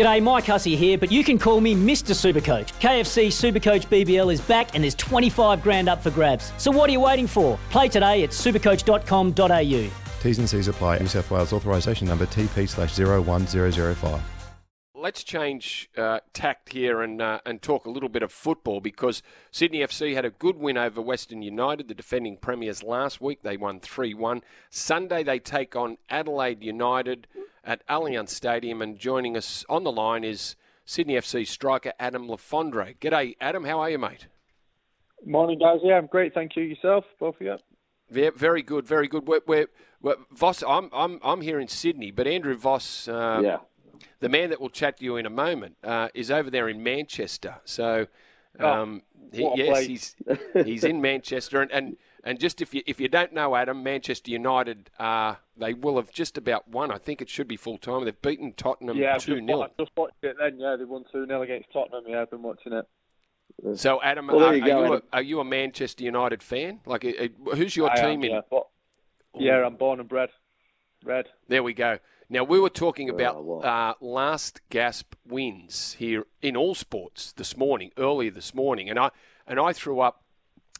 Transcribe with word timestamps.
G'day, 0.00 0.22
Mike 0.22 0.46
Hussey 0.46 0.76
here, 0.76 0.96
but 0.96 1.12
you 1.12 1.22
can 1.22 1.38
call 1.38 1.60
me 1.60 1.74
Mr. 1.74 2.14
Supercoach. 2.14 2.72
KFC 2.80 3.26
Supercoach 3.26 3.86
BBL 3.88 4.32
is 4.32 4.40
back 4.40 4.74
and 4.74 4.82
there's 4.82 4.94
25 4.94 5.62
grand 5.62 5.90
up 5.90 6.02
for 6.02 6.10
grabs. 6.10 6.54
So 6.56 6.70
what 6.70 6.88
are 6.88 6.92
you 6.94 7.00
waiting 7.00 7.26
for? 7.26 7.58
Play 7.68 7.88
today 7.88 8.22
at 8.24 8.30
supercoach.com.au. 8.30 9.90
T's 10.22 10.38
and 10.38 10.48
C's 10.48 10.68
apply. 10.68 11.00
New 11.00 11.06
South 11.06 11.30
Wales 11.30 11.52
authorisation 11.52 12.08
number 12.08 12.24
TP 12.24 12.66
slash 12.66 12.98
01005 12.98 14.22
let's 14.94 15.24
change 15.24 15.88
uh, 15.96 16.20
tact 16.34 16.74
here 16.74 17.00
and 17.00 17.22
uh, 17.22 17.40
and 17.46 17.62
talk 17.62 17.86
a 17.86 17.90
little 17.90 18.10
bit 18.10 18.22
of 18.22 18.30
football 18.30 18.80
because 18.80 19.22
Sydney 19.50 19.78
FC 19.78 20.14
had 20.14 20.26
a 20.26 20.30
good 20.30 20.58
win 20.58 20.76
over 20.76 21.00
Western 21.00 21.40
United, 21.40 21.88
the 21.88 21.94
defending 21.94 22.36
premiers 22.36 22.82
last 22.82 23.18
week. 23.18 23.42
They 23.42 23.56
won 23.56 23.80
three 23.80 24.12
one. 24.12 24.42
Sunday 24.68 25.22
they 25.22 25.38
take 25.38 25.74
on 25.74 25.96
Adelaide 26.10 26.62
United 26.62 27.26
at 27.64 27.86
Allianz 27.88 28.30
Stadium, 28.30 28.82
and 28.82 28.98
joining 28.98 29.36
us 29.36 29.64
on 29.68 29.84
the 29.84 29.92
line 29.92 30.24
is 30.24 30.56
Sydney 30.84 31.14
FC 31.14 31.46
striker 31.46 31.92
Adam 31.98 32.28
Le 32.28 32.36
Fondre. 32.36 32.96
G'day, 32.98 33.36
Adam. 33.40 33.64
How 33.64 33.80
are 33.80 33.90
you, 33.90 33.98
mate? 33.98 34.26
Morning, 35.24 35.58
guys. 35.58 35.80
Yeah, 35.82 35.98
I'm 35.98 36.06
great. 36.06 36.34
Thank 36.34 36.56
you. 36.56 36.62
Yourself, 36.62 37.04
both 37.18 37.36
of 37.36 37.42
you. 37.42 37.56
Yeah, 38.10 38.30
very 38.34 38.62
good, 38.62 38.86
very 38.86 39.06
good. 39.06 39.26
We're, 39.26 39.40
we're, 39.46 39.66
we're 40.00 40.16
Voss. 40.32 40.62
I'm, 40.66 40.90
I'm, 40.92 41.20
I'm 41.22 41.42
here 41.42 41.60
in 41.60 41.68
Sydney, 41.68 42.10
but 42.10 42.26
Andrew 42.26 42.56
Voss. 42.56 43.06
Uh, 43.06 43.40
yeah 43.42 43.56
the 44.20 44.28
man 44.28 44.50
that 44.50 44.60
will 44.60 44.70
chat 44.70 44.98
to 44.98 45.04
you 45.04 45.16
in 45.16 45.26
a 45.26 45.30
moment 45.30 45.76
uh, 45.82 46.08
is 46.14 46.30
over 46.30 46.50
there 46.50 46.68
in 46.68 46.82
Manchester. 46.82 47.56
So, 47.64 48.06
um, 48.58 49.02
oh, 49.16 49.28
he, 49.32 49.50
yes, 49.56 49.86
he's 49.86 50.16
he's 50.64 50.84
in 50.84 51.00
Manchester, 51.00 51.62
and, 51.62 51.70
and 51.70 51.96
and 52.24 52.38
just 52.38 52.60
if 52.60 52.74
you 52.74 52.82
if 52.86 53.00
you 53.00 53.08
don't 53.08 53.32
know 53.32 53.54
Adam, 53.56 53.82
Manchester 53.82 54.30
United, 54.30 54.90
uh, 54.98 55.36
they 55.56 55.74
will 55.74 55.96
have 55.96 56.12
just 56.12 56.36
about 56.36 56.68
won. 56.68 56.90
I 56.90 56.98
think 56.98 57.22
it 57.22 57.28
should 57.28 57.48
be 57.48 57.56
full 57.56 57.78
time. 57.78 58.04
They've 58.04 58.22
beaten 58.22 58.52
Tottenham 58.52 58.96
yeah, 58.96 59.18
two 59.18 59.44
0 59.44 59.62
I 59.62 59.68
just 59.78 59.92
watched 59.96 60.22
it 60.22 60.36
then. 60.38 60.58
Yeah, 60.58 60.76
they 60.76 60.84
won 60.84 61.04
two 61.10 61.26
0 61.26 61.42
against 61.42 61.72
Tottenham. 61.72 62.04
Yeah, 62.06 62.22
I've 62.22 62.30
been 62.30 62.42
watching 62.42 62.72
it. 62.72 62.86
So, 63.74 64.00
Adam, 64.02 64.28
well, 64.28 64.44
are, 64.44 64.54
you, 64.54 64.62
are, 64.62 64.86
you 64.86 64.94
a, 64.94 65.02
are, 65.12 65.22
you 65.22 65.40
a, 65.40 65.44
Manchester 65.44 66.04
United 66.04 66.42
fan? 66.42 66.80
Like, 66.86 67.04
uh, 67.04 67.54
who's 67.54 67.76
your 67.76 67.90
I 67.90 67.96
team 67.96 68.20
am, 68.20 68.24
in? 68.24 68.30
Yeah, 68.30 68.40
but, 68.50 68.68
yeah, 69.34 69.66
I'm 69.66 69.76
born 69.76 70.00
and 70.00 70.08
bred. 70.08 70.30
Red. 71.04 71.26
There 71.48 71.62
we 71.62 71.74
go. 71.74 71.98
Now, 72.32 72.44
we 72.44 72.60
were 72.60 72.70
talking 72.70 73.10
about 73.10 73.34
uh, 73.64 73.94
last 74.00 74.60
gasp 74.70 75.16
wins 75.26 75.96
here 75.98 76.26
in 76.40 76.56
all 76.56 76.76
sports 76.76 77.32
this 77.32 77.56
morning, 77.56 77.90
earlier 77.98 78.30
this 78.30 78.54
morning, 78.54 78.88
and 78.88 79.00
I 79.00 79.10
and 79.48 79.58
I 79.58 79.72
threw 79.72 79.98
up, 79.98 80.22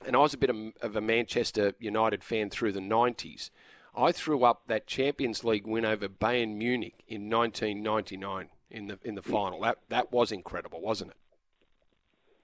and 0.06 0.14
I 0.14 0.20
was 0.20 0.32
a 0.32 0.38
bit 0.38 0.50
of, 0.50 0.56
of 0.80 0.94
a 0.94 1.00
Manchester 1.00 1.72
United 1.80 2.22
fan 2.22 2.50
through 2.50 2.70
the 2.70 2.78
90s. 2.80 3.50
I 3.96 4.12
threw 4.12 4.44
up 4.44 4.62
that 4.68 4.86
Champions 4.86 5.42
League 5.42 5.66
win 5.66 5.84
over 5.84 6.08
Bayern 6.08 6.54
Munich 6.54 7.02
in 7.08 7.28
1999 7.28 8.50
in 8.70 8.86
the 8.86 9.00
in 9.02 9.16
the 9.16 9.22
final. 9.22 9.60
That 9.62 9.78
that 9.88 10.12
was 10.12 10.30
incredible, 10.30 10.80
wasn't 10.80 11.10
it? 11.10 11.16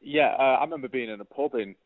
Yeah, 0.00 0.34
uh, 0.36 0.56
I 0.58 0.64
remember 0.64 0.88
being 0.88 1.10
in 1.10 1.20
a 1.20 1.24
pub 1.24 1.54
in 1.54 1.77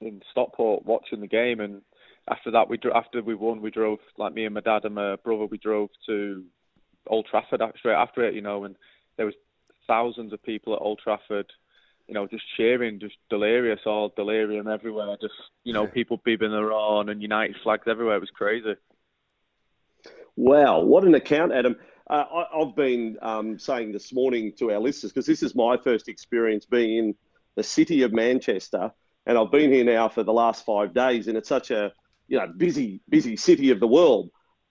in 0.00 0.22
Stockport 0.30 0.86
watching 0.86 1.20
the 1.20 1.26
game, 1.26 1.60
and 1.60 1.82
after 2.26 2.50
that, 2.52 2.70
we 2.70 2.78
after 2.94 3.20
we 3.20 3.34
won, 3.34 3.60
we 3.60 3.70
drove 3.70 3.98
like 4.16 4.32
me 4.32 4.46
and 4.46 4.54
my 4.54 4.62
dad 4.62 4.86
and 4.86 4.94
my 4.94 5.16
brother. 5.16 5.44
We 5.44 5.58
drove 5.58 5.90
to 6.06 6.42
Old 7.06 7.26
Trafford 7.26 7.62
straight 7.78 7.94
after 7.94 8.24
it, 8.24 8.34
you 8.34 8.42
know, 8.42 8.64
and 8.64 8.76
there 9.16 9.26
was 9.26 9.34
thousands 9.86 10.32
of 10.32 10.42
people 10.42 10.74
at 10.74 10.82
Old 10.82 11.00
Trafford, 11.02 11.50
you 12.06 12.14
know, 12.14 12.26
just 12.26 12.44
cheering, 12.56 13.00
just 13.00 13.16
delirious, 13.28 13.80
all 13.86 14.12
delirium 14.16 14.68
everywhere. 14.68 15.16
Just 15.20 15.34
you 15.64 15.72
know, 15.72 15.86
people 15.86 16.18
beeping 16.26 16.50
their 16.50 16.72
on 16.72 17.08
and 17.08 17.22
United 17.22 17.56
flags 17.62 17.86
everywhere. 17.86 18.16
It 18.16 18.20
was 18.20 18.30
crazy. 18.30 18.74
Wow, 20.36 20.80
what 20.80 21.04
an 21.04 21.14
account, 21.14 21.52
Adam. 21.52 21.76
Uh, 22.08 22.24
I, 22.52 22.58
have 22.58 22.74
been 22.74 23.16
um, 23.22 23.58
saying 23.58 23.92
this 23.92 24.12
morning 24.12 24.52
to 24.58 24.72
our 24.72 24.80
listeners 24.80 25.12
because 25.12 25.26
this 25.26 25.42
is 25.42 25.54
my 25.54 25.76
first 25.76 26.08
experience 26.08 26.66
being 26.66 26.98
in 26.98 27.14
the 27.54 27.62
city 27.62 28.02
of 28.02 28.12
Manchester, 28.12 28.90
and 29.26 29.38
I've 29.38 29.52
been 29.52 29.72
here 29.72 29.84
now 29.84 30.08
for 30.08 30.22
the 30.24 30.32
last 30.32 30.64
five 30.64 30.92
days, 30.92 31.28
and 31.28 31.36
it's 31.36 31.48
such 31.48 31.70
a 31.70 31.92
you 32.26 32.38
know 32.38 32.48
busy 32.56 33.00
busy 33.08 33.36
city 33.36 33.70
of 33.70 33.80
the 33.80 33.86
world. 33.86 34.30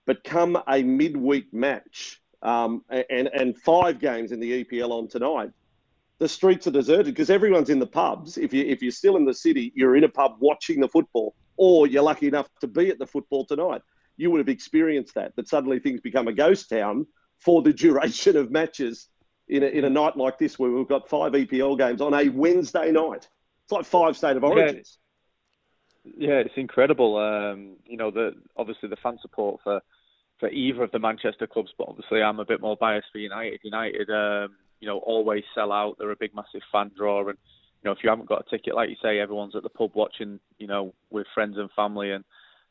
But 0.10 0.24
come 0.24 0.58
a 0.68 0.82
midweek 0.82 1.54
match 1.54 2.20
um, 2.42 2.84
and 2.90 3.28
and 3.28 3.56
five 3.56 4.00
games 4.00 4.32
in 4.32 4.40
the 4.40 4.64
EPL 4.64 4.90
on 4.90 5.08
tonight, 5.08 5.52
the 6.18 6.28
streets 6.28 6.66
are 6.66 6.72
deserted 6.72 7.14
because 7.14 7.30
everyone's 7.30 7.70
in 7.70 7.78
the 7.78 7.86
pubs. 7.86 8.36
If 8.36 8.52
you 8.52 8.66
if 8.66 8.82
you're 8.82 8.92
still 8.92 9.18
in 9.18 9.26
the 9.26 9.36
city, 9.36 9.72
you're 9.76 9.96
in 9.96 10.06
a 10.06 10.10
pub 10.10 10.38
watching 10.40 10.80
the 10.80 10.88
football, 10.88 11.36
or 11.58 11.86
you're 11.86 12.02
lucky 12.02 12.28
enough 12.28 12.48
to 12.62 12.66
be 12.66 12.90
at 12.90 12.98
the 12.98 13.06
football 13.06 13.46
tonight. 13.46 13.84
You 14.18 14.32
would 14.32 14.40
have 14.40 14.50
experienced 14.50 15.14
that. 15.14 15.36
That 15.36 15.48
suddenly 15.48 15.78
things 15.78 16.02
become 16.02 16.28
a 16.28 16.34
ghost 16.34 16.72
town 16.72 17.06
for 17.38 17.62
the 17.62 17.74
duration 17.84 18.36
of 18.36 18.50
matches 18.50 19.10
in 19.48 19.62
a, 19.62 19.68
in 19.68 19.86
a 19.86 19.92
night 19.92 20.18
like 20.18 20.40
this, 20.40 20.58
where 20.58 20.72
we've 20.72 20.88
got 20.88 21.08
five 21.08 21.34
EPL 21.34 21.78
games 21.78 22.02
on 22.02 22.16
a 22.16 22.30
Wednesday 22.30 22.92
night. 22.92 23.28
It's 23.66 23.72
like 23.72 23.86
five 23.86 24.18
state 24.18 24.38
of 24.38 24.44
origins. 24.44 24.98
Yeah, 26.04 26.30
yeah 26.30 26.38
it's 26.40 26.58
incredible. 26.58 27.16
Um, 27.18 27.76
you 27.86 27.98
know, 27.98 28.10
the 28.10 28.34
obviously 28.58 28.90
the 28.90 28.96
fan 28.96 29.20
support 29.22 29.62
for 29.64 29.84
for 30.40 30.50
either 30.50 30.84
of 30.84 30.92
the 30.92 31.00
Manchester 31.00 31.48
clubs, 31.48 31.74
but 31.78 31.90
obviously 31.90 32.22
I'm 32.22 32.40
a 32.40 32.46
bit 32.46 32.62
more 32.62 32.78
biased 32.78 33.08
for 33.12 33.18
United. 33.18 33.60
United, 33.64 34.10
um, 34.10 34.56
you 34.80 34.88
know, 34.88 35.00
always 35.00 35.44
sell 35.54 35.72
out. 35.72 35.98
They're 35.98 36.12
a 36.12 36.16
big, 36.16 36.34
massive 36.34 36.62
fan 36.72 36.92
draw, 36.96 37.28
and 37.28 37.38
you 37.84 37.88
know, 37.88 37.92
if 37.92 38.00
you 38.04 38.10
haven't 38.10 38.30
got 38.30 38.46
a 38.46 38.50
ticket, 38.50 38.76
like 38.76 38.90
you 38.90 38.96
say, 39.02 39.20
everyone's 39.20 39.56
at 39.56 39.64
the 39.64 39.70
pub 39.70 39.92
watching, 39.94 40.40
you 40.58 40.68
know, 40.68 40.94
with 41.10 41.28
friends 41.34 41.58
and 41.58 41.70
family 41.76 42.12
and 42.12 42.24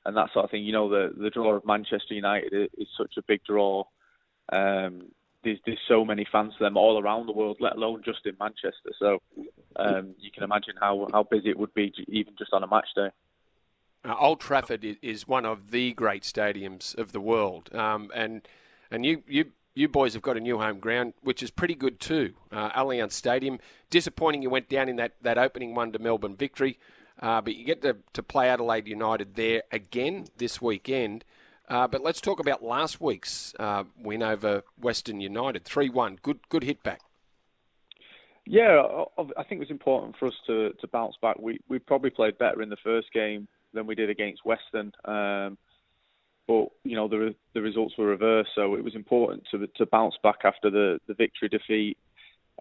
and 0.05 0.17
that 0.17 0.33
sort 0.33 0.45
of 0.45 0.51
thing. 0.51 0.65
You 0.65 0.73
know, 0.73 0.89
the 0.89 1.12
the 1.17 1.31
draw 1.31 1.55
of 1.55 1.67
Manchester 1.67 2.15
United 2.15 2.53
is, 2.53 2.69
is 2.78 2.89
such 2.97 3.15
a 3.19 3.23
big 3.23 3.43
draw. 3.45 3.84
Um, 4.51 5.11
there's 5.45 5.59
there's 5.67 5.78
so 5.87 6.05
many 6.05 6.27
fans 6.31 6.55
for 6.57 6.65
them 6.65 6.77
all 6.77 7.01
around 7.01 7.27
the 7.27 7.33
world, 7.33 7.59
let 7.61 7.77
alone 7.77 8.03
just 8.05 8.27
in 8.27 8.37
Manchester. 8.41 8.93
So 8.99 9.19
um, 9.77 10.15
you 10.19 10.31
can 10.31 10.43
imagine 10.43 10.75
how 10.81 11.07
how 11.12 11.25
busy 11.25 11.51
it 11.51 11.59
would 11.59 11.75
be 11.75 11.93
even 12.09 12.34
just 12.39 12.53
on 12.53 12.65
a 12.65 12.67
match 12.67 12.89
day. 12.95 13.11
Uh, 14.04 14.14
Old 14.19 14.41
Trafford 14.41 14.84
is 15.03 15.26
one 15.26 15.44
of 15.44 15.70
the 15.70 15.92
great 15.92 16.22
stadiums 16.22 16.97
of 16.97 17.12
the 17.12 17.20
world, 17.20 17.75
um, 17.75 18.10
and 18.14 18.47
and 18.91 19.04
you 19.04 19.22
you 19.26 19.47
you 19.75 19.88
boys 19.88 20.14
have 20.14 20.22
got 20.22 20.36
a 20.36 20.41
new 20.41 20.59
home 20.59 20.81
ground, 20.81 21.14
which 21.22 21.42
is 21.42 21.50
pretty 21.50 21.75
good 21.75 22.00
too. 22.00 22.34
Uh, 22.50 22.70
Allianz 22.70 23.12
Stadium. 23.12 23.59
Disappointing 23.91 24.42
you 24.42 24.50
went 24.50 24.69
down 24.69 24.88
in 24.88 24.97
that, 24.97 25.12
that 25.22 25.38
opening 25.38 25.75
one 25.75 25.92
to 25.92 25.98
Melbourne 25.98 26.36
victory, 26.36 26.78
uh, 27.22 27.41
but 27.41 27.54
you 27.54 27.64
get 27.64 27.82
to, 27.82 27.97
to 28.12 28.22
play 28.22 28.48
Adelaide 28.48 28.88
United 28.88 29.34
there 29.34 29.62
again 29.72 30.26
this 30.36 30.60
weekend. 30.60 31.25
Uh, 31.69 31.86
but 31.86 32.03
let's 32.03 32.20
talk 32.20 32.41
about 32.41 32.62
last 32.62 33.00
week's 33.00 33.54
uh, 33.59 33.84
win 34.03 34.22
over 34.22 34.62
Western 34.80 35.20
United, 35.20 35.65
three 35.65 35.88
one. 35.88 36.19
Good 36.22 36.41
good 36.48 36.65
hit 36.65 36.82
back. 36.82 37.00
Yeah, 38.47 39.04
I 39.36 39.42
think 39.42 39.59
it 39.59 39.59
was 39.59 39.70
important 39.70 40.16
for 40.16 40.26
us 40.26 40.34
to, 40.47 40.72
to 40.80 40.86
bounce 40.88 41.16
back. 41.20 41.38
We 41.38 41.60
we 41.69 41.78
probably 41.78 42.10
played 42.10 42.38
better 42.38 42.62
in 42.62 42.70
the 42.70 42.78
first 42.82 43.12
game 43.12 43.47
than 43.73 43.87
we 43.87 43.95
did 43.95 44.11
against 44.11 44.45
Western. 44.45 44.93
Um, 45.05 45.59
but 46.47 46.69
you 46.83 46.97
know 46.97 47.09
the 47.09 47.34
the 47.55 47.61
results 47.61 47.95
were 47.99 48.06
reversed, 48.06 48.51
so 48.55 48.75
it 48.75 48.83
was 48.83 48.95
important 48.95 49.45
to 49.51 49.67
to 49.77 49.87
bounce 49.87 50.15
back 50.23 50.41
after 50.45 50.71
the 50.71 50.99
the 51.06 51.15
victory 51.15 51.49
defeat 51.49 51.99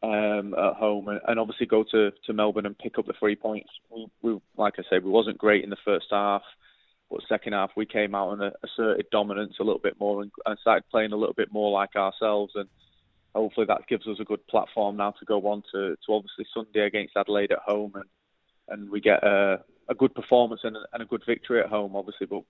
um, 0.03 0.53
at 0.53 0.75
home, 0.75 1.07
and, 1.07 1.19
and, 1.27 1.39
obviously 1.39 1.65
go 1.65 1.83
to, 1.91 2.11
to 2.25 2.33
Melbourne 2.33 2.67
and 2.67 2.77
pick 2.77 2.99
up 2.99 3.07
the 3.07 3.13
three 3.19 3.35
points. 3.35 3.69
We, 3.89 4.07
we, 4.21 4.39
like 4.55 4.75
I 4.77 4.83
said, 4.89 5.03
we 5.03 5.09
wasn't 5.09 5.39
great 5.39 5.63
in 5.63 5.71
the 5.71 5.77
first 5.83 6.05
half, 6.11 6.43
but 7.09 7.21
second 7.27 7.53
half 7.53 7.71
we 7.75 7.87
came 7.87 8.13
out 8.13 8.33
and 8.33 8.53
asserted 8.63 9.07
dominance 9.11 9.55
a 9.59 9.63
little 9.63 9.81
bit 9.81 9.99
more 9.99 10.21
and, 10.21 10.31
and 10.45 10.59
started 10.59 10.83
playing 10.91 11.13
a 11.13 11.17
little 11.17 11.33
bit 11.33 11.51
more 11.51 11.71
like 11.71 11.95
ourselves, 11.95 12.53
and 12.55 12.69
hopefully 13.33 13.65
that 13.67 13.87
gives 13.87 14.07
us 14.07 14.17
a 14.19 14.25
good 14.25 14.45
platform 14.47 14.97
now 14.97 15.11
to 15.11 15.25
go 15.25 15.39
on 15.47 15.63
to, 15.71 15.95
to 16.05 16.13
obviously 16.13 16.45
Sunday 16.53 16.85
against 16.85 17.17
Adelaide 17.17 17.51
at 17.51 17.59
home, 17.65 17.93
and 17.95 18.05
and 18.69 18.89
we 18.89 18.99
get 18.99 19.23
a 19.23 19.63
a 19.89 19.95
good 19.95 20.13
performance 20.13 20.61
and, 20.63 20.77
and 20.93 21.03
a 21.03 21.05
good 21.05 21.23
victory 21.25 21.59
at 21.59 21.69
home, 21.69 21.95
obviously, 21.95 22.27
but 22.27 22.43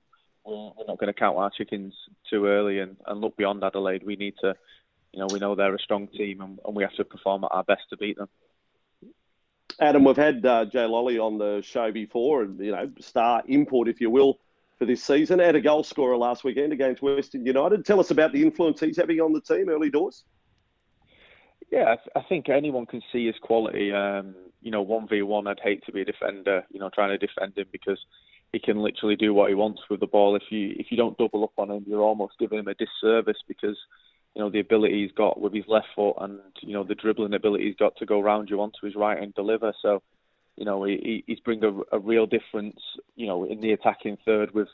we're 0.45 0.85
not 0.87 0.97
going 0.97 1.07
to 1.07 1.13
count 1.13 1.37
our 1.37 1.49
chickens 1.49 1.93
too 2.29 2.45
early 2.45 2.79
and, 2.79 2.97
and 3.05 3.21
look 3.21 3.35
beyond 3.37 3.63
Adelaide. 3.63 4.03
We 4.03 4.15
need 4.15 4.35
to, 4.41 4.55
you 5.11 5.19
know, 5.19 5.27
we 5.31 5.39
know 5.39 5.55
they're 5.55 5.75
a 5.75 5.79
strong 5.79 6.07
team 6.07 6.41
and, 6.41 6.59
and 6.65 6.75
we 6.75 6.83
have 6.83 6.93
to 6.93 7.05
perform 7.05 7.43
at 7.43 7.51
our 7.51 7.63
best 7.63 7.84
to 7.89 7.97
beat 7.97 8.17
them. 8.17 8.29
Adam, 9.79 10.03
we've 10.03 10.16
had 10.16 10.43
uh, 10.45 10.66
Joe 10.66 10.89
Lolley 10.89 11.19
on 11.19 11.37
the 11.37 11.61
show 11.61 11.91
before, 11.91 12.41
and 12.41 12.59
you 12.59 12.72
know, 12.72 12.89
star 12.99 13.43
import, 13.47 13.87
if 13.87 14.01
you 14.01 14.09
will, 14.09 14.40
for 14.79 14.85
this 14.85 15.03
season. 15.03 15.37
Had 15.37 15.55
a 15.55 15.61
goal 15.61 15.83
scorer 15.83 16.17
last 16.17 16.43
weekend 16.43 16.73
against 16.73 17.03
Western 17.03 17.45
United. 17.45 17.85
Tell 17.85 17.99
us 17.99 18.09
about 18.09 18.31
the 18.31 18.41
influence 18.41 18.79
he's 18.79 18.97
having 18.97 19.19
on 19.22 19.33
the 19.33 19.41
team 19.41 19.69
early 19.69 19.91
doors. 19.91 20.23
Yeah, 21.72 21.95
I, 22.16 22.22
think 22.22 22.49
anyone 22.49 22.85
can 22.85 23.01
see 23.11 23.28
his 23.28 23.35
quality. 23.40 23.91
Um, 23.91 24.35
you 24.67 24.72
know, 24.72 24.81
one 24.81 25.08
v 25.08 25.22
one, 25.22 25.47
I'd 25.47 25.61
hate 25.64 25.85
to 25.85 25.93
be 25.93 26.02
a 26.02 26.05
defender. 26.05 26.66
You 26.69 26.81
know, 26.81 26.90
trying 26.93 27.17
to 27.17 27.25
defend 27.25 27.58
him 27.58 27.67
because 27.72 27.97
he 28.52 28.59
can 28.59 28.79
literally 28.79 29.16
do 29.16 29.34
what 29.34 29.47
he 29.47 29.55
wants 29.55 29.79
with 29.90 30.02
the 30.02 30.08
ball. 30.08 30.35
If 30.35 30.43
you 30.49 30.73
if 30.78 30.87
you 30.91 30.97
don't 30.97 31.17
double 31.17 31.46
up 31.46 31.53
on 31.58 31.72
him, 31.72 31.85
you're 31.87 32.02
almost 32.02 32.34
giving 32.37 32.59
him 32.59 32.67
a 32.67 32.73
disservice 32.73 33.37
because 33.47 33.78
you 34.35 34.41
know 34.41 34.49
the 34.49 34.59
ability 34.59 35.03
he's 35.03 35.14
got 35.14 35.40
with 35.40 35.53
his 35.53 35.64
left 35.69 35.87
foot 35.96 36.16
and 36.19 36.40
you 36.61 36.73
know 36.73 36.84
the 36.84 36.96
dribbling 36.96 37.34
ability 37.34 37.64
he's 37.64 37.78
got 37.78 37.96
to 37.96 38.05
go 38.05 38.19
round 38.19 38.49
you 38.49 38.59
onto 38.59 38.85
his 38.85 38.93
right 38.93 39.23
and 39.23 39.34
deliver. 39.35 39.72
So, 39.81 40.03
you 40.58 40.66
know, 40.66 40.84
he, 40.84 41.23
he's 41.28 41.40
bring 41.40 41.64
a, 41.64 41.96
a 41.96 41.99
real 41.99 42.25
difference. 42.25 42.81
You 43.16 43.28
know, 43.28 43.46
in 43.46 43.61
the 43.61 43.72
attacking 43.72 44.17
third 44.25 44.53
with 44.53 44.67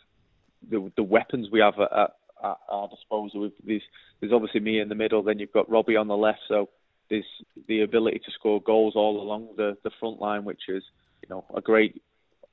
the 0.71 0.91
the 0.97 1.03
weapons 1.03 1.49
we 1.51 1.59
have 1.59 1.75
at, 1.79 1.95
at, 1.95 2.15
at 2.43 2.57
our 2.67 2.89
disposal. 2.89 3.41
With 3.41 3.53
these, 3.63 3.83
there's 4.19 4.33
obviously 4.33 4.61
me 4.61 4.79
in 4.79 4.89
the 4.89 4.95
middle. 4.95 5.21
Then 5.21 5.37
you've 5.37 5.53
got 5.53 5.69
Robbie 5.69 5.97
on 5.97 6.07
the 6.07 6.17
left. 6.17 6.39
So 6.47 6.69
there's 7.13 7.25
the 7.67 7.81
ability 7.81 8.19
to 8.25 8.31
score 8.31 8.59
goals 8.59 8.95
all 8.95 9.21
along 9.21 9.49
the, 9.55 9.77
the 9.83 9.91
front 9.99 10.19
line, 10.19 10.43
which 10.45 10.63
is 10.67 10.83
you 11.21 11.29
know 11.29 11.45
a 11.55 11.61
great 11.61 12.01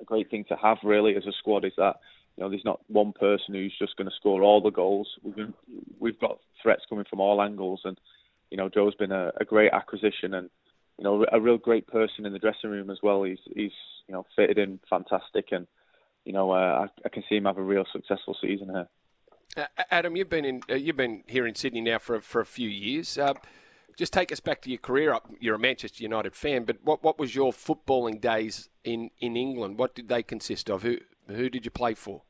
a 0.01 0.05
great 0.05 0.31
thing 0.31 0.45
to 0.49 0.57
have 0.57 0.77
really 0.85 1.17
as 1.17 1.27
a 1.27 1.33
squad. 1.33 1.65
Is 1.65 1.73
that 1.79 1.97
you 2.37 2.45
know 2.45 2.51
there's 2.51 2.65
not 2.65 2.81
one 2.89 3.13
person 3.13 3.55
who's 3.55 3.75
just 3.79 3.97
going 3.97 4.09
to 4.09 4.17
score 4.17 4.43
all 4.43 4.61
the 4.61 4.71
goals. 4.71 5.09
We've 5.23 5.35
been, 5.35 5.55
we've 5.99 6.21
got 6.21 6.41
threats 6.63 6.83
coming 6.91 7.07
from 7.09 7.21
all 7.21 7.41
angles, 7.41 7.81
and 7.85 7.99
you 8.51 8.59
know 8.59 8.69
Joe's 8.69 8.95
been 8.95 9.13
a, 9.13 9.33
a 9.41 9.47
great 9.47 9.73
acquisition 9.73 10.35
and 10.35 10.51
you 10.99 11.05
know 11.05 11.25
a 11.33 11.41
real 11.41 11.57
great 11.57 11.87
person 11.87 12.27
in 12.27 12.35
the 12.35 12.39
dressing 12.39 12.69
room 12.69 12.91
as 12.91 12.99
well. 13.03 13.23
He's 13.23 13.39
he's 13.57 13.73
you 14.09 14.13
know 14.13 14.27
fitted 14.37 14.59
in 14.59 14.79
fantastic, 14.91 15.53
and 15.53 15.67
you 16.27 16.35
know 16.35 16.51
uh, 16.51 16.87
I, 16.87 17.07
I 17.07 17.09
can 17.09 17.25
see 17.31 17.37
him 17.37 17.47
have 17.47 17.57
a 17.57 17.63
real 17.63 17.87
successful 17.91 18.37
season 18.39 18.69
here. 18.69 18.89
Adam, 19.91 20.17
you've 20.17 20.29
been 20.29 20.45
in 20.45 20.61
uh, 20.71 20.75
you've 20.75 20.99
been 20.99 21.25
here 21.27 21.47
in 21.47 21.55
Sydney 21.55 21.81
now 21.81 21.99
for 21.99 22.21
for 22.21 22.43
a 22.43 22.47
few 22.47 22.69
years. 22.69 23.17
Uh, 23.17 23.33
just 24.01 24.15
take 24.15 24.33
us 24.33 24.41
back 24.41 24.63
to 24.63 24.71
your 24.71 24.79
career. 24.79 25.13
Up, 25.13 25.31
you're 25.41 25.57
a 25.57 25.59
Manchester 25.59 26.03
United 26.03 26.35
fan, 26.35 26.65
but 26.65 26.79
what 26.83 27.05
what 27.05 27.19
was 27.19 27.35
your 27.35 27.53
footballing 27.53 28.19
days 28.19 28.71
in, 28.83 29.11
in 29.21 29.37
England? 29.37 29.79
What 29.79 29.95
did 29.95 30.09
they 30.09 30.23
consist 30.23 30.71
of? 30.71 30.83
Who 30.83 30.97
who 31.29 31.51
did 31.51 31.67
you 31.67 31.71
play 31.71 31.93
for? 31.93 32.23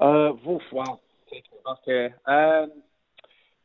Uh, 0.00 0.32
wow, 0.72 1.00
taking 1.28 1.50
me 1.52 1.58
back 1.66 1.78
here. 1.84 2.14
Um, 2.26 2.70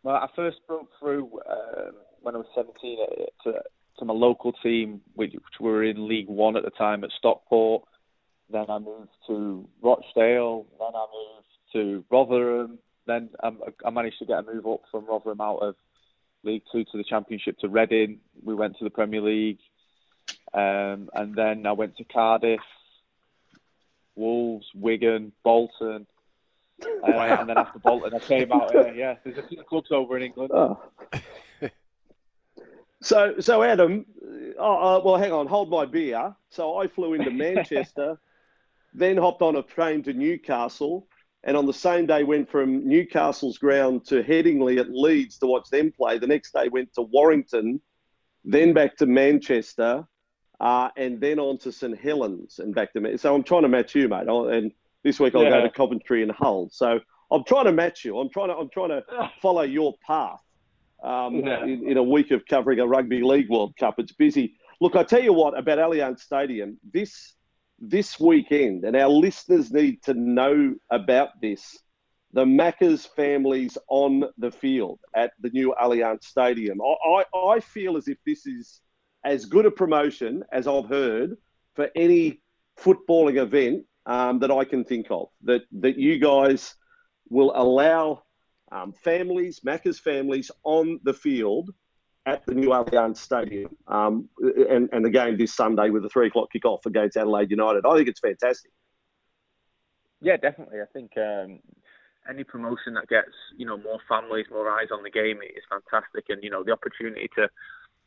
well, 0.02 0.16
I 0.16 0.28
first 0.36 0.58
broke 0.68 0.90
through 1.00 1.40
um, 1.48 1.94
when 2.24 2.34
I 2.34 2.40
was 2.40 2.48
17 2.56 2.98
to, 3.44 3.54
to 4.00 4.06
my 4.06 4.14
local 4.14 4.52
team, 4.52 5.02
which, 5.14 5.34
which 5.34 5.60
were 5.60 5.84
in 5.84 6.08
League 6.08 6.28
One 6.28 6.58
at 6.58 6.64
the 6.64 6.72
time 6.72 7.04
at 7.04 7.12
Stockport. 7.20 7.84
Then 8.50 8.66
I 8.68 8.80
moved 8.80 9.12
to 9.28 9.70
Rochdale. 9.84 10.66
Then 10.80 10.96
I 10.96 11.06
moved 11.14 11.48
to 11.74 12.04
Rotherham. 12.10 12.80
Then 13.06 13.30
um, 13.44 13.60
I 13.86 13.92
managed 13.92 14.18
to 14.20 14.26
get 14.26 14.40
a 14.40 14.44
move 14.44 14.66
up 14.66 14.82
from 14.90 15.06
Rotherham 15.06 15.42
out 15.42 15.60
of 15.60 15.76
League 16.44 16.64
Two 16.72 16.84
to 16.84 16.98
the 16.98 17.04
Championship 17.04 17.58
to 17.60 17.70
Reading. 17.70 18.20
We 18.44 18.54
went 18.54 18.78
to 18.78 18.84
the 18.84 18.90
Premier 18.90 19.22
League, 19.22 19.60
um, 20.54 21.10
and 21.14 21.36
then 21.36 21.66
I 21.66 21.72
went 21.72 21.98
to 21.98 22.04
Cardiff, 22.04 22.62
Wolves, 24.16 24.68
Wigan, 24.76 25.32
Bolton, 25.44 26.06
uh, 26.86 26.88
wow. 27.04 27.40
and 27.40 27.50
then 27.50 27.58
after 27.58 27.80
Bolton 27.80 28.14
I 28.14 28.20
came 28.20 28.52
out 28.52 28.72
here. 28.72 28.94
Yeah, 28.96 29.16
there's 29.24 29.38
a 29.38 29.48
few 29.48 29.64
clubs 29.64 29.92
over 29.92 30.18
in 30.18 30.24
England. 30.24 30.52
Oh. 30.54 30.80
so, 33.02 33.36
so 33.40 33.64
Adam, 33.64 34.06
oh, 34.58 34.98
uh, 34.98 35.02
well, 35.04 35.18
hang 35.18 35.32
on, 35.32 35.48
hold 35.48 35.70
my 35.70 35.86
beer. 35.86 36.36
So 36.50 36.78
I 36.78 36.88
flew 36.88 37.14
into 37.14 37.32
Manchester, 37.56 38.18
then 38.94 39.18
hopped 39.18 39.42
on 39.42 39.56
a 39.56 39.64
train 39.64 40.04
to 40.04 40.14
Newcastle 40.14 41.08
and 41.44 41.58
on 41.58 41.66
the 41.66 41.74
same 41.74 42.06
day 42.06 42.24
went 42.24 42.50
from 42.50 42.88
Newcastle's 42.88 43.58
ground 43.58 44.06
to 44.06 44.24
Headingley 44.24 44.80
at 44.80 44.90
Leeds 44.90 45.38
to 45.40 45.48
watch 45.48 45.70
them 45.70 45.92
play. 45.92 46.18
The 46.18 46.28
next 46.28 46.54
day 46.54 46.70
went 46.70 46.94
to 46.94 47.02
Warrington, 47.02 47.82
then 48.46 48.74
back 48.74 48.96
to 48.98 49.06
Manchester, 49.06 50.06
uh, 50.62 50.90
and 50.96 51.20
then 51.20 51.40
on 51.40 51.58
to 51.60 51.72
St 51.72 52.00
Helens 52.00 52.60
and 52.60 52.74
back 52.74 52.94
to. 52.94 53.02
Man- 53.02 53.18
so 53.18 53.36
I'm 53.36 53.44
trying 53.44 53.64
to 53.64 53.68
match 53.68 53.94
you, 53.94 54.08
mate. 54.08 54.28
And 54.28 54.72
this 55.04 55.20
week 55.20 55.36
I'll 55.36 55.44
yeah. 55.44 55.50
go 55.50 55.62
to 55.62 55.70
Coventry 55.70 56.24
and 56.24 56.32
Hull. 56.32 56.70
So 56.72 57.00
I'm 57.30 57.44
trying 57.44 57.66
to 57.66 57.74
match 57.74 58.06
you. 58.06 58.18
I'm 58.20 58.30
trying 58.30 58.50
to. 58.50 58.56
I'm 58.56 58.70
trying 58.70 58.90
to 58.90 59.04
follow 59.42 59.64
your 59.64 59.96
path. 60.06 60.40
Um, 61.04 61.36
yeah. 61.36 61.66
in, 61.66 61.90
in 61.90 61.98
a 61.98 62.04
week 62.04 62.32
of 62.32 62.46
covering 62.46 62.80
a 62.80 62.88
rugby 62.88 63.22
league 63.22 63.50
World 63.50 63.76
Cup, 63.78 63.96
it's 63.98 64.14
busy. 64.14 64.56
Look, 64.80 64.96
I 64.96 65.04
tell 65.04 65.22
you 65.22 65.34
what 65.34 65.58
about 65.58 65.78
Allianz 65.78 66.22
Stadium. 66.22 66.78
This 66.94 67.34
this 67.90 68.20
weekend, 68.20 68.86
and 68.86 68.96
our 68.96 69.10
listeners 69.10 69.72
need 69.72 70.02
to 70.04 70.14
know 70.14 70.74
about 70.90 71.30
this. 71.42 71.78
The 72.32 72.46
Maccas 72.46 73.08
families 73.16 73.78
on 73.90 74.24
the 74.38 74.52
field 74.52 75.00
at 75.16 75.34
the 75.42 75.50
new 75.50 75.76
Allianz 75.80 76.24
Stadium. 76.24 76.80
I, 76.82 77.24
I, 77.36 77.38
I 77.38 77.60
feel 77.60 77.98
as 77.98 78.08
if 78.08 78.18
this 78.26 78.46
is 78.46 78.82
as 79.26 79.46
good 79.46 79.66
a 79.66 79.72
promotion 79.72 80.44
as 80.52 80.68
I've 80.68 80.88
heard 80.88 81.36
for 81.76 81.90
any 81.96 82.42
footballing 82.80 83.38
event 83.38 83.86
um, 84.06 84.40
that 84.40 84.52
I 84.52 84.64
can 84.64 84.84
think 84.84 85.08
of. 85.10 85.28
That 85.44 85.62
that 85.80 85.98
you 85.98 86.20
guys 86.20 86.74
will 87.30 87.52
allow 87.54 88.24
um, 88.72 88.94
families, 88.94 89.60
Macca's 89.66 90.00
families, 90.00 90.50
on 90.64 91.00
the 91.04 91.14
field 91.14 91.70
at 92.26 92.46
the 92.46 92.54
new 92.54 92.70
Allianz 92.70 93.18
Stadium, 93.18 93.76
um, 93.88 94.30
and, 94.70 94.90
and 94.92 95.04
the 95.04 95.10
game 95.10 95.38
this 95.38 95.54
Sunday 95.54 95.90
with 95.90 96.06
a 96.06 96.10
three 96.10 96.28
o'clock 96.28 96.50
kickoff 96.56 96.86
against 96.86 97.18
Adelaide 97.18 97.52
United. 97.52 97.86
I 97.86 97.96
think 97.96 98.08
it's 98.08 98.20
fantastic. 98.20 98.72
Yeah, 100.22 100.38
definitely. 100.38 100.80
I 100.80 100.86
think 100.94 101.12
um, 101.18 101.60
any 102.30 102.44
promotion 102.44 102.94
that 102.94 103.10
gets 103.10 103.32
you 103.58 103.66
know 103.66 103.78
more 103.78 104.00
families, 104.08 104.46
more 104.50 104.70
eyes 104.70 104.88
on 104.92 105.04
the 105.04 105.12
game 105.12 105.40
is 105.42 105.64
fantastic, 105.70 106.26
and 106.30 106.42
you 106.44 106.50
know 106.50 106.64
the 106.64 106.72
opportunity 106.72 107.30
to 107.36 107.50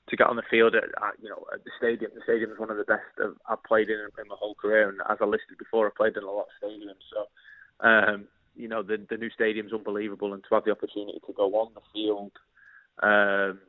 to 0.08 0.16
get 0.16 0.28
on 0.28 0.36
the 0.36 0.42
field 0.50 0.74
at, 0.74 0.84
at 0.84 1.14
you 1.20 1.28
know 1.28 1.44
at 1.52 1.62
the 1.64 1.70
stadium. 1.78 2.10
The 2.14 2.22
stadium 2.24 2.50
is 2.50 2.58
one 2.58 2.70
of 2.70 2.78
the 2.78 2.84
best 2.84 3.04
I've 3.48 3.62
played 3.64 3.90
in 3.90 3.98
in 3.98 4.28
my 4.28 4.36
whole 4.38 4.54
career, 4.54 4.88
and 4.88 5.00
as 5.10 5.18
I 5.20 5.24
listed 5.24 5.58
before, 5.58 5.86
I've 5.86 5.94
played 5.94 6.16
in 6.16 6.22
a 6.22 6.30
lot 6.30 6.46
of 6.46 6.70
stadiums. 6.70 7.04
So, 7.12 7.86
um, 7.86 8.28
you 8.56 8.68
know, 8.68 8.82
the 8.82 9.04
the 9.10 9.18
new 9.18 9.30
stadium's 9.30 9.74
unbelievable, 9.74 10.32
and 10.32 10.42
to 10.48 10.54
have 10.54 10.64
the 10.64 10.70
opportunity 10.70 11.20
to 11.26 11.32
go 11.34 11.54
on 11.56 11.72
the 11.74 11.82
field. 11.92 12.32
Um, 13.02 13.60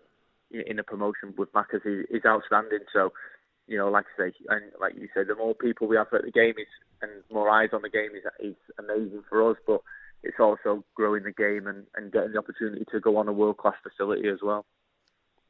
in 0.52 0.80
a 0.80 0.84
promotion 0.84 1.34
with 1.38 1.52
Maccas 1.54 1.86
is, 1.86 2.06
is 2.10 2.26
outstanding. 2.26 2.80
So, 2.94 3.14
you 3.68 3.78
know, 3.78 3.90
like 3.90 4.06
I 4.18 4.30
say, 4.30 4.34
and 4.50 4.64
like 4.80 4.96
you 4.96 5.10
said, 5.14 5.28
the 5.28 5.36
more 5.36 5.54
people 5.54 5.88
we 5.88 5.98
have 5.98 6.08
at 6.14 6.24
the 6.24 6.32
game 6.32 6.56
is, 6.58 6.68
and 7.02 7.12
more 7.32 7.50
eyes 7.50 7.70
on 7.74 7.82
the 7.82 7.90
game 7.90 8.12
is, 8.16 8.24
is 8.40 8.56
amazing 8.80 9.24
for 9.30 9.52
us. 9.52 9.58
But 9.66 9.82
it's 10.24 10.40
also 10.40 10.84
growing 10.96 11.24
the 11.24 11.32
game 11.32 11.68
and, 11.68 11.86
and 11.96 12.12
getting 12.12 12.32
the 12.32 12.40
opportunity 12.40 12.86
to 12.92 13.00
go 13.00 13.18
on 13.18 13.28
a 13.28 13.34
world 13.34 13.58
class 13.58 13.76
facility 13.84 14.28
as 14.28 14.40
well. 14.42 14.66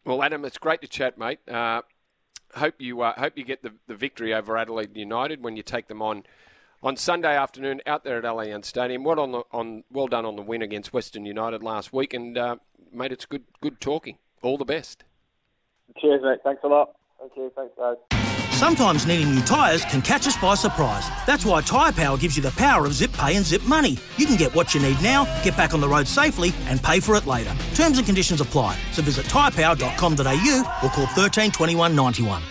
Well, 0.05 0.23
Adam, 0.23 0.45
it's 0.45 0.57
great 0.57 0.81
to 0.81 0.87
chat, 0.87 1.17
mate. 1.17 1.39
Uh, 1.47 1.81
hope 2.55 2.75
you 2.79 3.01
uh, 3.01 3.13
hope 3.19 3.37
you 3.37 3.43
get 3.43 3.61
the, 3.61 3.73
the 3.87 3.95
victory 3.95 4.33
over 4.33 4.57
Adelaide 4.57 4.95
United 4.95 5.43
when 5.43 5.55
you 5.57 5.63
take 5.63 5.87
them 5.87 6.01
on 6.01 6.23
on 6.83 6.95
Sunday 6.95 7.35
afternoon 7.35 7.81
out 7.85 8.03
there 8.03 8.17
at 8.17 8.23
Allianz 8.23 8.65
Stadium. 8.65 9.03
Well 9.03 9.19
on, 9.19 9.31
the, 9.31 9.43
on 9.51 9.83
well 9.91 10.07
done 10.07 10.25
on 10.25 10.35
the 10.35 10.41
win 10.41 10.61
against 10.61 10.93
Western 10.93 11.25
United 11.25 11.63
last 11.63 11.91
week, 11.91 12.13
and 12.13 12.37
uh, 12.37 12.57
mate, 12.91 13.11
it's 13.11 13.25
good 13.25 13.43
good 13.61 13.81
talking. 13.81 14.17
All 14.41 14.57
the 14.57 14.65
best. 14.65 15.03
Cheers, 15.99 16.21
mate. 16.23 16.39
Thanks 16.43 16.61
a 16.63 16.67
lot. 16.67 16.95
Thank 17.19 17.33
you. 17.35 17.51
Thanks, 17.55 17.73
guys. 17.77 17.95
Sometimes 18.51 19.05
needing 19.05 19.35
new 19.35 19.41
tyres 19.41 19.85
can 19.85 20.01
catch 20.01 20.25
us 20.25 20.35
by 20.37 20.55
surprise. 20.55 21.07
That's 21.27 21.45
why 21.45 21.61
Tyre 21.61 21.91
Power 21.91 22.17
gives 22.17 22.35
you 22.35 22.41
the 22.41 22.49
power 22.51 22.87
of 22.87 22.93
zip 22.93 23.13
pay 23.13 23.35
and 23.35 23.45
zip 23.45 23.61
money. 23.63 23.99
You 24.17 24.25
can 24.25 24.35
get 24.35 24.55
what 24.55 24.73
you 24.73 24.81
need 24.81 24.99
now, 25.01 25.25
get 25.43 25.55
back 25.55 25.75
on 25.75 25.79
the 25.79 25.87
road 25.87 26.07
safely, 26.07 26.51
and 26.65 26.81
pay 26.81 26.99
for 26.99 27.15
it 27.15 27.27
later. 27.27 27.53
Terms 27.75 27.99
and 27.99 28.05
conditions 28.05 28.41
apply. 28.41 28.75
So 28.93 29.03
visit 29.03 29.27
tyrepower.com.au 29.27 30.79
or 30.83 30.89
call 30.89 31.05
13 31.05 31.51
21 31.51 31.95
91. 31.95 32.41